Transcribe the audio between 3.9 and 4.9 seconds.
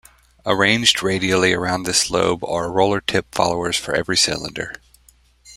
every cylinder.